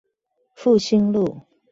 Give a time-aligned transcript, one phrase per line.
[0.55, 1.43] 復興路